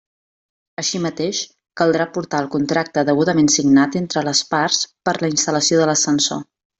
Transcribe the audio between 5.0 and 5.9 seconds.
per a la instal·lació de